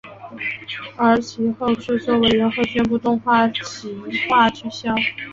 [0.95, 3.95] 而其后制作委员会宣布动画化企
[4.27, 4.95] 划取消。